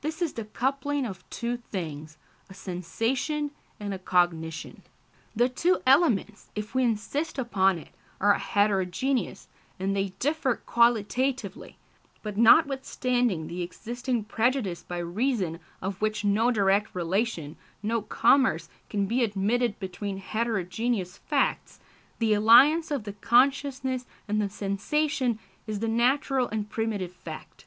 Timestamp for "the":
0.32-0.46, 5.36-5.48, 13.46-13.62, 22.18-22.34, 23.04-23.12, 24.42-24.48, 25.78-25.86